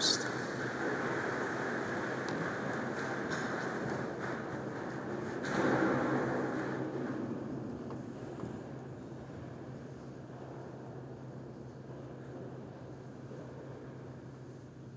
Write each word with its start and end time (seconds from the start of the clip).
posto. 0.00 0.26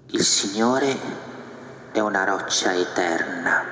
Il 0.08 0.24
Signore 0.24 0.98
è 1.92 2.00
una 2.00 2.24
roccia 2.24 2.74
eterna. 2.74 3.72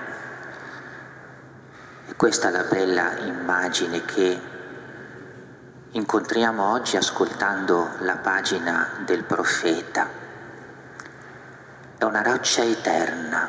E 2.08 2.16
questa 2.16 2.50
è 2.50 2.52
la 2.52 2.64
bella 2.64 3.18
immagine 3.20 4.04
che 4.04 4.40
incontriamo 5.92 6.72
oggi 6.72 6.98
ascoltando 6.98 7.92
la 8.00 8.18
pagina 8.18 9.04
del 9.06 9.24
profeta. 9.24 10.21
È 12.02 12.04
una 12.04 12.24
roccia 12.24 12.64
eterna 12.64 13.48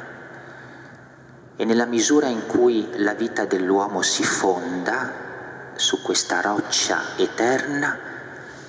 e 1.56 1.64
nella 1.64 1.86
misura 1.86 2.26
in 2.26 2.44
cui 2.44 2.86
la 2.96 3.14
vita 3.14 3.46
dell'uomo 3.46 4.02
si 4.02 4.22
fonda 4.22 5.10
su 5.74 6.02
questa 6.02 6.42
roccia 6.42 7.16
eterna, 7.16 7.98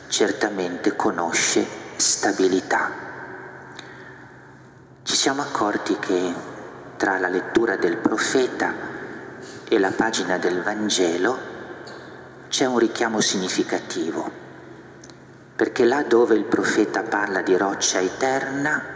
certamente 0.08 0.96
conosce 0.96 1.68
stabilità. 1.98 2.92
Ci 5.04 5.16
siamo 5.16 5.42
accorti 5.42 6.00
che 6.00 6.34
tra 6.96 7.20
la 7.20 7.28
lettura 7.28 7.76
del 7.76 7.98
profeta 7.98 8.74
e 9.68 9.80
la 9.80 9.92
pagina 9.92 10.38
del 10.38 10.64
Vangelo 10.64 11.38
c'è 12.48 12.64
un 12.64 12.78
richiamo 12.78 13.20
significativo, 13.20 14.32
perché 15.58 15.84
là 15.84 16.04
dove 16.04 16.36
il 16.36 16.46
profeta 16.46 17.04
parla 17.04 17.42
di 17.42 17.58
roccia 17.58 18.00
eterna, 18.00 18.93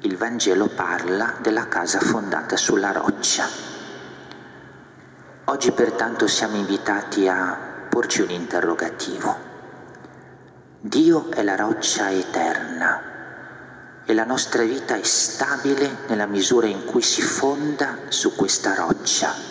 il 0.00 0.16
Vangelo 0.16 0.68
parla 0.68 1.34
della 1.40 1.68
casa 1.68 2.00
fondata 2.00 2.56
sulla 2.56 2.92
roccia. 2.92 3.46
Oggi 5.44 5.72
pertanto 5.72 6.26
siamo 6.26 6.56
invitati 6.56 7.28
a 7.28 7.56
porci 7.88 8.22
un 8.22 8.30
interrogativo. 8.30 9.48
Dio 10.80 11.30
è 11.30 11.42
la 11.42 11.56
roccia 11.56 12.10
eterna 12.10 13.02
e 14.04 14.14
la 14.14 14.24
nostra 14.24 14.62
vita 14.62 14.96
è 14.96 15.02
stabile 15.02 15.98
nella 16.08 16.26
misura 16.26 16.66
in 16.66 16.84
cui 16.84 17.02
si 17.02 17.22
fonda 17.22 17.96
su 18.08 18.34
questa 18.34 18.74
roccia 18.74 19.50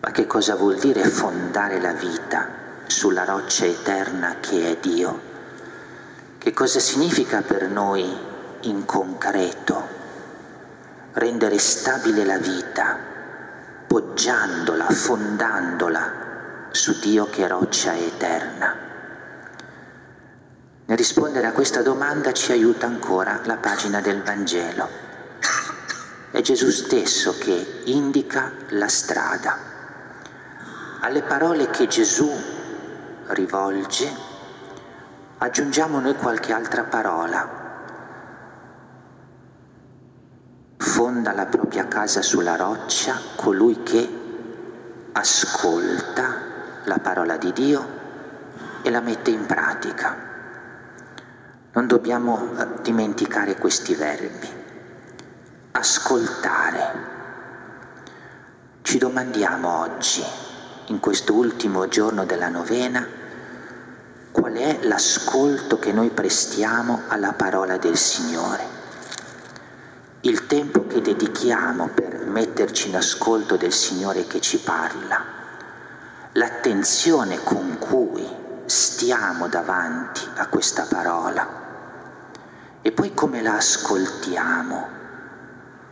ma 0.00 0.14
che 0.14 0.26
cosa 0.26 0.54
vuol 0.54 0.78
dire 0.78 1.04
fondare 1.04 1.80
la 1.80 1.92
vita 1.92 2.48
sulla 2.86 3.24
roccia 3.24 3.66
eterna 3.66 4.36
che 4.40 4.70
è 4.70 4.76
Dio? 4.80 5.20
Che 6.38 6.52
cosa 6.54 6.78
significa 6.78 7.42
per 7.42 7.68
noi 7.68 8.16
in 8.62 8.84
concreto 8.84 9.96
rendere 11.12 11.58
stabile 11.58 12.24
la 12.24 12.38
vita, 12.38 12.96
poggiandola, 13.86 14.86
fondandola 14.88 16.12
su 16.70 16.98
Dio 17.00 17.28
che 17.30 17.44
è 17.44 17.48
roccia 17.48 17.96
eterna? 17.96 18.76
Nel 20.86 20.96
rispondere 20.96 21.46
a 21.46 21.52
questa 21.52 21.82
domanda 21.82 22.32
ci 22.32 22.52
aiuta 22.52 22.86
ancora 22.86 23.40
la 23.44 23.56
pagina 23.56 24.00
del 24.00 24.22
Vangelo. 24.22 24.88
È 26.30 26.40
Gesù 26.40 26.70
stesso 26.70 27.36
che 27.38 27.82
indica 27.84 28.52
la 28.70 28.88
strada 28.88 29.68
alle 31.00 31.22
parole 31.22 31.70
che 31.70 31.86
Gesù 31.86 32.30
rivolge 33.28 34.10
aggiungiamo 35.38 36.00
noi 36.00 36.16
qualche 36.16 36.52
altra 36.52 36.82
parola. 36.82 37.67
Fonda 40.80 41.32
la 41.32 41.46
propria 41.46 41.88
casa 41.88 42.22
sulla 42.22 42.54
roccia 42.54 43.20
colui 43.34 43.82
che 43.82 44.08
ascolta 45.10 46.36
la 46.84 46.98
parola 47.00 47.36
di 47.36 47.52
Dio 47.52 47.86
e 48.82 48.90
la 48.90 49.00
mette 49.00 49.30
in 49.30 49.44
pratica. 49.44 50.16
Non 51.72 51.88
dobbiamo 51.88 52.52
eh, 52.56 52.66
dimenticare 52.82 53.56
questi 53.56 53.94
verbi. 53.96 54.48
Ascoltare. 55.72 57.06
Ci 58.82 58.98
domandiamo 58.98 59.80
oggi, 59.80 60.24
in 60.86 61.00
questo 61.00 61.34
ultimo 61.34 61.88
giorno 61.88 62.24
della 62.24 62.48
novena 62.48 63.04
qual 64.30 64.52
è 64.52 64.78
l'ascolto 64.82 65.80
che 65.80 65.92
noi 65.92 66.10
prestiamo 66.10 67.02
alla 67.08 67.32
parola 67.32 67.76
del 67.78 67.96
Signore. 67.96 68.77
Il 70.22 70.48
tempo 70.48 70.84
che 70.88 71.00
dedichiamo 71.00 71.90
per 71.94 72.26
metterci 72.26 72.88
in 72.88 72.96
ascolto 72.96 73.56
del 73.56 73.72
Signore 73.72 74.26
che 74.26 74.40
ci 74.40 74.58
parla, 74.58 75.22
l'attenzione 76.32 77.38
con 77.44 77.78
cui 77.78 78.26
stiamo 78.64 79.46
davanti 79.46 80.22
a 80.34 80.48
questa 80.48 80.86
parola 80.88 81.46
e 82.82 82.90
poi 82.90 83.14
come 83.14 83.42
la 83.42 83.58
ascoltiamo, 83.58 84.88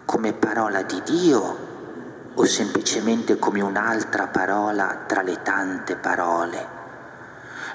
come 0.04 0.32
parola 0.32 0.82
di 0.82 1.00
Dio 1.04 1.58
o 2.34 2.44
semplicemente 2.46 3.38
come 3.38 3.60
un'altra 3.60 4.26
parola 4.26 5.04
tra 5.06 5.22
le 5.22 5.40
tante 5.42 5.94
parole. 5.94 6.66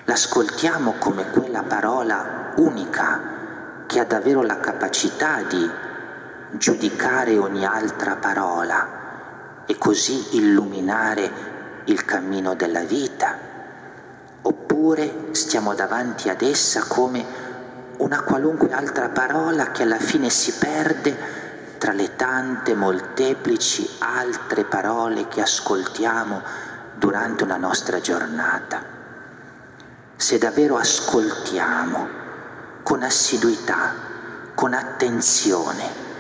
L'ascoltiamo 0.04 0.96
come 1.00 1.30
quella 1.32 1.64
parola 1.64 2.52
unica 2.58 3.22
che 3.88 4.02
ha 4.02 4.06
davvero 4.06 4.42
la 4.42 4.60
capacità 4.60 5.44
di 5.44 5.90
giudicare 6.52 7.38
ogni 7.38 7.66
altra 7.66 8.16
parola 8.16 9.64
e 9.66 9.78
così 9.78 10.36
illuminare 10.38 11.32
il 11.86 12.04
cammino 12.06 12.56
della 12.56 12.84
vita. 12.84 13.38
Oppure 14.42 15.30
stiamo 15.32 15.74
davanti 15.74 16.30
ad 16.30 16.42
essa 16.42 16.84
come 16.88 17.24
una 17.98 18.22
qualunque 18.24 18.72
altra 18.72 19.10
parola 19.10 19.72
che 19.72 19.84
alla 19.84 20.00
fine 20.00 20.30
si 20.30 20.54
perde 20.54 21.40
tra 21.78 21.94
le 21.94 22.16
tante 22.16 22.76
molteplici 22.76 23.88
altre 24.00 24.66
parole 24.66 25.28
che 25.28 25.42
ascoltiamo 25.42 26.42
durante 26.96 27.44
una 27.44 27.58
nostra 27.58 28.00
giornata. 28.02 28.84
Se 30.16 30.38
davvero 30.38 30.78
ascoltiamo 30.78 32.08
con 32.84 33.04
assiduità, 33.04 33.94
con 34.54 34.74
attenzione, 34.74 36.11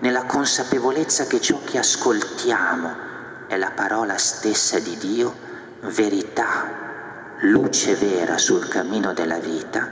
nella 0.00 0.24
consapevolezza 0.24 1.26
che 1.26 1.40
ciò 1.40 1.60
che 1.64 1.78
ascoltiamo 1.78 3.08
è 3.46 3.56
la 3.56 3.70
parola 3.70 4.16
stessa 4.16 4.78
di 4.78 4.96
Dio, 4.96 5.48
verità, 5.82 7.36
luce 7.40 7.94
vera 7.96 8.38
sul 8.38 8.66
cammino 8.68 9.12
della 9.12 9.38
vita, 9.38 9.90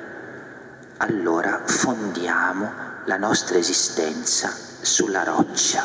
allora 0.98 1.62
fondiamo 1.64 2.70
la 3.04 3.16
nostra 3.16 3.58
esistenza 3.58 4.50
sulla 4.80 5.24
roccia. 5.24 5.82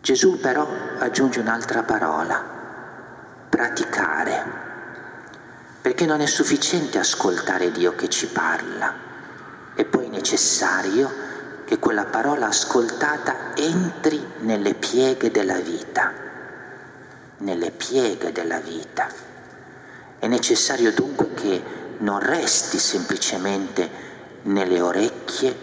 Gesù 0.00 0.40
però 0.40 0.66
aggiunge 0.98 1.40
un'altra 1.40 1.82
parola, 1.82 2.42
praticare, 3.48 4.44
perché 5.80 6.06
non 6.06 6.20
è 6.20 6.26
sufficiente 6.26 6.98
ascoltare 6.98 7.70
Dio 7.70 7.94
che 7.94 8.08
ci 8.08 8.26
parla, 8.26 8.92
è 9.74 9.84
poi 9.84 10.08
necessario 10.08 11.27
che 11.68 11.78
quella 11.78 12.06
parola 12.06 12.46
ascoltata 12.46 13.54
entri 13.54 14.18
nelle 14.38 14.72
pieghe 14.72 15.30
della 15.30 15.58
vita, 15.58 16.14
nelle 17.40 17.70
pieghe 17.72 18.32
della 18.32 18.58
vita. 18.58 19.06
È 20.18 20.26
necessario 20.26 20.94
dunque 20.94 21.34
che 21.34 21.62
non 21.98 22.20
resti 22.20 22.78
semplicemente 22.78 23.90
nelle 24.44 24.80
orecchie 24.80 25.54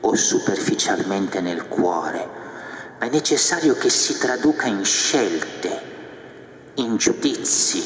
o 0.00 0.14
superficialmente 0.14 1.42
nel 1.42 1.68
cuore, 1.68 2.26
ma 2.98 3.04
è 3.04 3.10
necessario 3.10 3.74
che 3.74 3.90
si 3.90 4.16
traduca 4.16 4.64
in 4.66 4.82
scelte, 4.82 5.82
in 6.76 6.96
giudizi, 6.96 7.84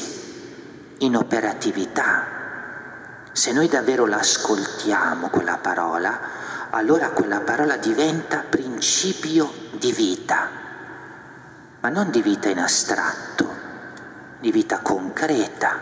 in 0.99 1.17
operatività. 1.17 2.25
Se 3.33 3.51
noi 3.51 3.67
davvero 3.67 4.05
l'ascoltiamo 4.05 5.27
quella 5.27 5.57
parola, 5.57 6.44
allora 6.75 7.11
quella 7.11 7.39
parola 7.39 7.77
diventa 7.77 8.43
principio 8.49 9.49
di 9.71 9.93
vita, 9.93 10.49
ma 11.79 11.87
non 11.87 12.11
di 12.11 12.21
vita 12.21 12.49
in 12.49 12.59
astratto, 12.59 13.49
di 14.41 14.51
vita 14.51 14.79
concreta, 14.79 15.79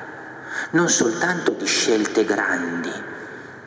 non 0.71 0.89
soltanto 0.89 1.53
di 1.53 1.65
scelte 1.65 2.25
grandi, 2.25 2.91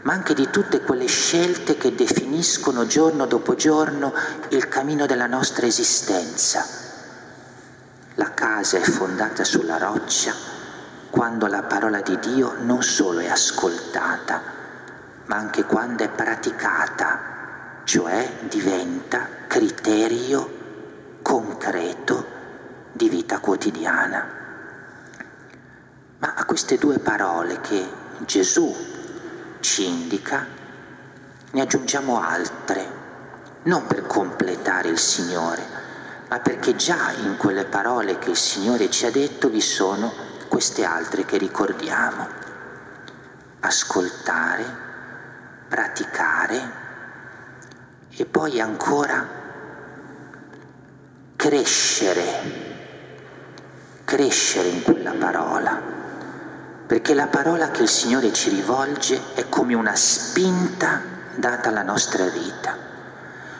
ma 0.02 0.12
anche 0.12 0.34
di 0.34 0.50
tutte 0.50 0.82
quelle 0.82 1.06
scelte 1.06 1.76
che 1.76 1.96
definiscono 1.96 2.87
giorno 2.87 3.26
dopo 3.26 3.56
giorno 3.56 4.14
il 4.50 4.69
cammino 4.69 5.05
della 5.06 5.26
nostra 5.26 5.67
esistenza. 5.67 6.64
La 8.14 8.34
casa 8.34 8.78
è 8.78 8.82
fondata 8.82 9.43
sulla 9.43 9.78
roccia 9.78 10.32
quando 11.11 11.49
la 11.49 11.64
parola 11.64 12.00
di 12.02 12.17
Dio 12.20 12.55
non 12.61 12.84
solo 12.84 13.19
è 13.19 13.26
ascoltata, 13.26 14.55
ma 15.26 15.37
anche 15.37 15.64
quando 15.64 16.05
è 16.05 16.08
praticata, 16.08 17.34
cioè 17.84 18.28
diventa 18.49 19.28
criterio 19.46 20.64
concreto 21.23 22.26
di 22.93 23.08
vita 23.08 23.40
quotidiana. 23.40 24.26
Ma 26.19 26.34
a 26.34 26.44
queste 26.44 26.78
due 26.78 26.99
parole 26.99 27.61
che 27.61 27.84
Gesù 28.20 28.75
ci 29.61 29.87
indica, 29.87 30.46
ne 31.50 31.61
aggiungiamo 31.61 32.23
altre, 32.23 33.05
non 33.64 33.87
per 33.87 34.06
completare 34.06 34.88
il 34.88 34.99
Signore, 34.99 35.62
ma 36.28 36.38
perché 36.38 36.76
già 36.76 37.11
in 37.12 37.37
quelle 37.37 37.64
parole 37.64 38.19
che 38.19 38.31
il 38.31 38.37
Signore 38.37 38.90
ci 38.90 39.06
ha 39.06 39.11
detto 39.11 39.49
vi 39.49 39.61
sono 39.61 40.12
queste 40.49 40.84
altre 40.84 41.25
che 41.25 41.37
ricordiamo. 41.37 42.26
Ascoltare, 43.61 44.85
praticare 45.68 46.84
e 48.10 48.24
poi 48.24 48.60
ancora 48.60 49.26
crescere, 51.36 52.24
crescere 54.04 54.68
in 54.68 54.82
quella 54.82 55.12
parola 55.12 55.94
perché 56.86 57.14
la 57.14 57.26
parola 57.26 57.72
che 57.72 57.82
il 57.82 57.88
Signore 57.88 58.32
ci 58.32 58.48
rivolge 58.48 59.20
è 59.34 59.48
come 59.48 59.74
una 59.74 59.96
spinta 59.96 61.02
data 61.34 61.68
alla 61.68 61.82
nostra 61.82 62.26
vita. 62.26 62.76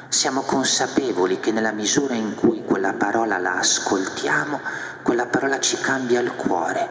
Siamo 0.09 0.43
consapevoli 0.43 1.41
che 1.41 1.51
nella 1.51 1.73
misura 1.73 2.15
in 2.15 2.37
cui 2.37 2.65
quella 2.65 2.93
parola 2.93 3.39
la 3.39 3.57
ascoltiamo, 3.57 4.61
quella 5.03 5.27
parola 5.27 5.59
ci 5.59 5.77
cambia 5.79 6.21
il 6.21 6.37
cuore, 6.37 6.89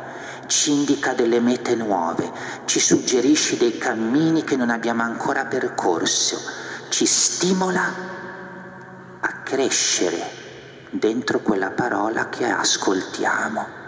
ci 0.48 0.72
indica 0.72 1.14
delle 1.14 1.40
mete 1.40 1.76
nuove, 1.76 2.32
ci 2.66 2.80
suggerisce 2.80 3.58
dei 3.58 3.78
cammini 3.78 4.44
che 4.44 4.56
non 4.56 4.70
abbiamo 4.70 5.04
ancora 5.04 5.46
percorso, 5.46 6.40
ci 6.90 7.06
stimola 7.06 7.94
a 9.20 9.34
crescere 9.44 10.44
dentro 10.90 11.40
quella 11.40 11.72
parola 11.72 12.30
che 12.30 12.46
ascoltiamo. 12.46 13.84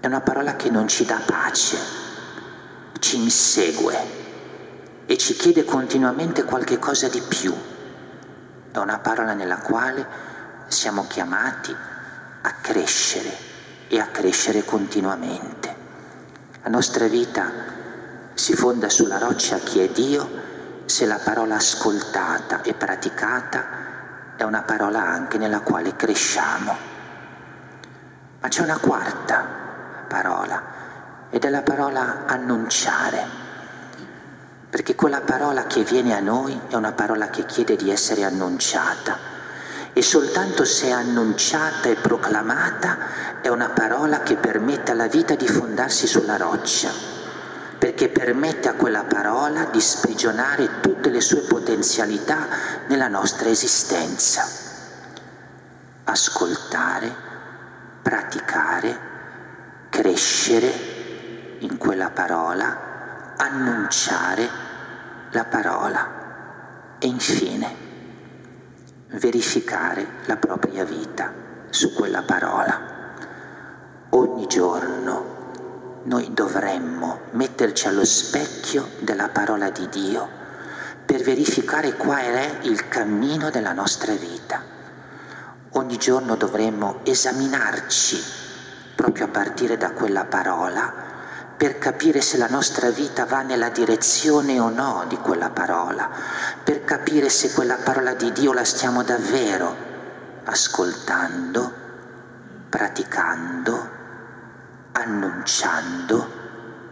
È 0.00 0.06
una 0.06 0.20
parola 0.20 0.56
che 0.56 0.70
non 0.70 0.88
ci 0.88 1.04
dà 1.04 1.20
pace, 1.24 1.78
ci 2.98 3.16
insegue 3.16 4.24
e 5.06 5.16
ci 5.16 5.34
chiede 5.34 5.64
continuamente 5.64 6.44
qualche 6.44 6.78
cosa 6.78 7.08
di 7.08 7.20
più. 7.20 7.54
È 8.70 8.78
una 8.78 8.98
parola 8.98 9.32
nella 9.32 9.58
quale 9.58 10.06
siamo 10.68 11.06
chiamati 11.06 11.74
a 12.42 12.52
crescere 12.60 13.45
e 13.88 14.00
a 14.00 14.06
crescere 14.06 14.64
continuamente. 14.64 15.74
La 16.62 16.70
nostra 16.70 17.06
vita 17.06 17.50
si 18.34 18.54
fonda 18.54 18.88
sulla 18.88 19.18
roccia 19.18 19.58
che 19.58 19.84
è 19.84 19.88
Dio 19.88 20.44
se 20.84 21.06
la 21.06 21.18
parola 21.22 21.56
ascoltata 21.56 22.62
e 22.62 22.74
praticata 22.74 23.64
è 24.36 24.42
una 24.42 24.62
parola 24.62 25.00
anche 25.00 25.38
nella 25.38 25.60
quale 25.60 25.96
cresciamo. 25.96 26.76
Ma 28.40 28.48
c'è 28.48 28.62
una 28.62 28.78
quarta 28.78 29.44
parola 30.08 30.62
ed 31.30 31.44
è 31.44 31.48
la 31.48 31.62
parola 31.62 32.24
annunciare, 32.26 33.24
perché 34.70 34.94
quella 34.94 35.20
parola 35.20 35.64
che 35.66 35.82
viene 35.82 36.14
a 36.14 36.20
noi 36.20 36.58
è 36.68 36.74
una 36.74 36.92
parola 36.92 37.28
che 37.30 37.46
chiede 37.46 37.76
di 37.76 37.90
essere 37.90 38.24
annunciata 38.24 39.35
e 39.96 40.02
soltanto 40.02 40.66
se 40.66 40.90
annunciata 40.90 41.88
e 41.88 41.94
proclamata 41.94 43.40
è 43.40 43.48
una 43.48 43.70
parola 43.70 44.20
che 44.20 44.36
permette 44.36 44.92
alla 44.92 45.06
vita 45.06 45.34
di 45.36 45.48
fondarsi 45.48 46.06
sulla 46.06 46.36
roccia, 46.36 46.90
perché 47.78 48.10
permette 48.10 48.68
a 48.68 48.74
quella 48.74 49.04
parola 49.04 49.64
di 49.64 49.80
sprigionare 49.80 50.80
tutte 50.82 51.08
le 51.08 51.22
sue 51.22 51.40
potenzialità 51.48 52.46
nella 52.88 53.08
nostra 53.08 53.48
esistenza. 53.48 54.46
Ascoltare, 56.04 57.14
praticare, 58.02 58.98
crescere 59.88 61.58
in 61.60 61.78
quella 61.78 62.10
parola, 62.10 63.34
annunciare 63.38 64.46
la 65.30 65.44
parola 65.46 66.96
e 66.98 67.06
infine 67.06 67.85
verificare 69.10 70.06
la 70.26 70.36
propria 70.36 70.84
vita 70.84 71.32
su 71.70 71.94
quella 71.94 72.22
parola. 72.22 72.94
Ogni 74.10 74.46
giorno 74.46 75.34
noi 76.04 76.32
dovremmo 76.32 77.20
metterci 77.32 77.86
allo 77.86 78.04
specchio 78.04 78.88
della 79.00 79.28
parola 79.28 79.70
di 79.70 79.88
Dio 79.88 80.28
per 81.04 81.22
verificare 81.22 81.94
qual 81.94 82.24
è 82.24 82.58
il 82.62 82.88
cammino 82.88 83.50
della 83.50 83.72
nostra 83.72 84.12
vita. 84.14 84.62
Ogni 85.70 85.96
giorno 85.98 86.36
dovremmo 86.36 87.00
esaminarci 87.04 88.44
proprio 88.96 89.26
a 89.26 89.28
partire 89.28 89.76
da 89.76 89.90
quella 89.90 90.24
parola, 90.24 90.92
per 91.56 91.78
capire 91.78 92.20
se 92.20 92.36
la 92.36 92.48
nostra 92.48 92.90
vita 92.90 93.24
va 93.24 93.42
nella 93.42 93.70
direzione 93.70 94.58
o 94.60 94.68
no 94.68 95.04
di 95.08 95.16
quella 95.16 95.50
parola, 95.50 96.10
per 96.62 96.84
capire 96.84 97.28
se 97.28 97.52
quella 97.52 97.76
parola 97.76 98.14
di 98.14 98.30
Dio 98.32 98.52
la 98.52 98.64
stiamo 98.64 99.02
davvero 99.02 99.74
ascoltando, 100.44 101.72
praticando, 102.68 103.88
annunciando 104.92 106.30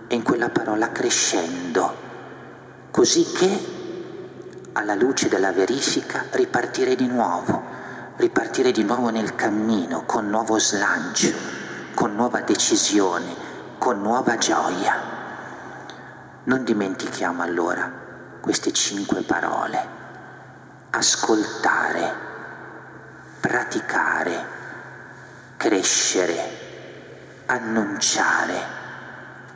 e 0.06 0.14
in 0.14 0.22
quella 0.22 0.49
parola 0.49 0.90
crescendo, 0.90 1.96
così 2.90 3.25
che 3.32 3.72
alla 4.72 4.94
luce 4.94 5.28
della 5.28 5.52
verifica 5.52 6.25
ripartire 6.31 6.96
di 6.96 7.06
nuovo, 7.06 7.62
ripartire 8.16 8.72
di 8.72 8.82
nuovo 8.82 9.11
nel 9.11 9.34
cammino 9.34 10.05
con 10.05 10.28
nuovo 10.28 10.58
slancio 10.58 11.55
con 11.94 12.14
nuova 12.14 12.40
decisione, 12.40 13.52
con 13.85 14.01
nuova 14.01 14.39
gioia. 14.39 14.99
Non 16.45 16.65
dimentichiamo 16.65 17.43
allora 17.43 17.93
queste 18.41 18.73
cinque 18.73 19.21
parole. 19.21 19.89
Ascoltare, 20.89 22.15
praticare, 23.41 24.47
crescere, 25.59 27.45
annunciare, 27.45 28.59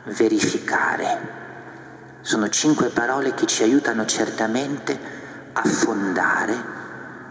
verificare. 0.03 1.37
Sono 2.21 2.49
cinque 2.49 2.89
parole 2.89 3.33
che 3.33 3.47
ci 3.47 3.63
aiutano 3.63 4.05
certamente 4.05 4.99
a 5.53 5.63
fondare 5.63 6.63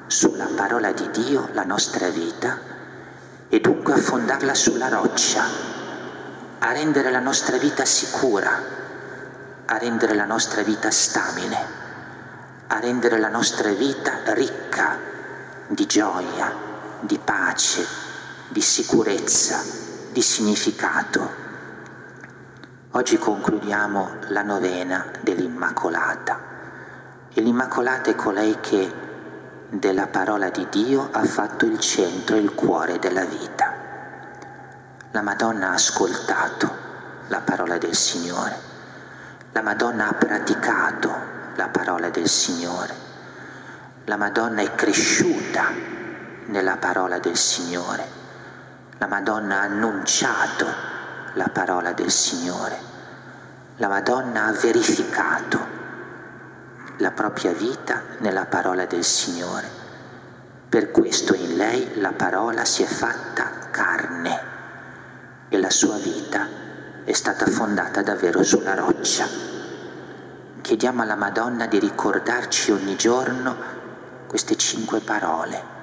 sulla 0.09 0.49
parola 0.53 0.91
di 0.91 1.09
Dio 1.13 1.49
la 1.53 1.63
nostra 1.63 2.09
vita 2.09 2.59
e 3.49 3.61
dunque 3.61 3.93
a 3.93 3.99
fondarla 3.99 4.53
sulla 4.53 4.89
roccia, 4.89 5.78
a 6.61 6.73
rendere 6.73 7.11
la 7.11 7.21
nostra 7.21 7.57
vita 7.57 7.85
sicura, 7.85 8.63
a 9.65 9.79
rendere 9.79 10.15
la 10.15 10.25
nostra 10.25 10.63
vita 10.63 10.91
stabile, 10.91 11.57
a 12.67 12.81
rendere 12.81 13.19
la 13.19 13.29
nostra 13.29 13.71
vita 13.71 14.21
ricca 14.33 14.99
di 15.69 15.87
gioia, 15.87 16.53
di 17.01 17.19
pace, 17.23 17.87
di 18.49 18.61
sicurezza, 18.61 19.63
di 20.11 20.21
significato. 20.21 21.47
Oggi 22.93 23.19
concludiamo 23.19 24.11
la 24.29 24.43
novena 24.43 25.13
dell'Immacolata 25.21 26.41
e 27.33 27.41
l'Immacolata 27.41 28.11
è 28.11 28.17
colei 28.17 28.59
che 28.61 29.07
della 29.69 30.09
parola 30.09 30.49
di 30.49 30.67
Dio 30.71 31.09
ha 31.13 31.23
fatto 31.25 31.67
il 31.67 31.79
centro 31.79 32.35
e 32.35 32.41
il 32.41 32.55
cuore 32.55 32.99
della 32.99 33.25
vita. 33.25 33.68
La 35.13 35.23
Madonna 35.23 35.71
ha 35.71 35.73
ascoltato 35.73 36.71
la 37.29 37.41
parola 37.41 37.79
del 37.79 37.95
Signore, 37.95 38.55
la 39.53 39.63
Madonna 39.63 40.11
ha 40.11 40.13
praticato 40.13 41.11
la 41.57 41.69
parola 41.69 42.11
del 42.11 42.29
Signore, 42.29 42.95
la 44.05 44.19
Madonna 44.19 44.61
è 44.61 44.75
cresciuta 44.75 45.73
nella 46.49 46.77
parola 46.77 47.19
del 47.19 47.39
Signore, 47.39 48.07
la 48.99 49.07
Madonna 49.07 49.61
ha 49.61 49.63
annunciato 49.63 50.67
la 51.33 51.49
parola 51.49 51.93
del 51.93 52.11
Signore, 52.11 52.79
la 53.77 53.89
Madonna 53.89 54.45
ha 54.45 54.53
verificato 54.53 55.59
la 56.99 57.13
propria 57.13 57.53
vita 57.53 58.03
nella 58.19 58.45
parola 58.45 58.85
del 58.85 59.05
Signore. 59.05 59.67
Per 60.69 60.91
questo 60.91 61.35
in 61.35 61.57
lei 61.57 61.99
la 61.99 62.13
parola 62.13 62.67
si 62.67 62.83
è 62.83 62.87
fatta 62.87 63.71
carne 63.71 64.58
e 65.49 65.59
la 65.59 65.71
sua 65.71 65.97
vita 65.97 66.47
è 67.05 67.13
stata 67.13 67.47
fondata 67.47 68.03
davvero 68.03 68.43
sulla 68.43 68.75
roccia. 68.75 69.27
Chiediamo 70.61 71.03
alla 71.03 71.17
Madonna 71.17 71.67
di 71.67 71.79
ricordarci 71.79 72.71
ogni 72.71 72.97
giorno 72.97 73.57
queste 74.27 74.57
cinque 74.57 75.01
parole. 75.01 75.77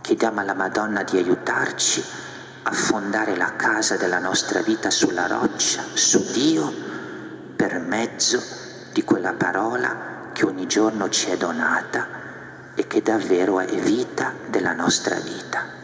Chiediamo 0.00 0.40
alla 0.40 0.54
Madonna 0.54 1.02
di 1.02 1.16
aiutarci 1.16 2.04
a 2.62 2.70
fondare 2.70 3.36
la 3.36 3.56
casa 3.56 3.96
della 3.96 4.20
nostra 4.20 4.60
vita 4.60 4.90
sulla 4.90 5.26
roccia, 5.26 5.82
su 5.92 6.30
Dio, 6.32 6.72
per 7.56 7.80
mezzo 7.80 8.40
di 8.92 9.02
quella 9.02 9.32
parola 9.32 10.30
che 10.32 10.46
ogni 10.46 10.66
giorno 10.68 11.08
ci 11.08 11.30
è 11.30 11.36
donata 11.36 12.06
e 12.76 12.86
che 12.86 13.02
davvero 13.02 13.58
è 13.58 13.74
vita 13.74 14.32
della 14.48 14.72
nostra 14.72 15.16
vita. 15.16 15.79